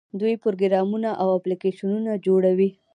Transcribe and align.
دوی 0.19 0.33
پروګرامونه 0.43 1.09
او 1.21 1.27
اپلیکیشنونه 1.37 2.11
جوړوي. 2.25 2.69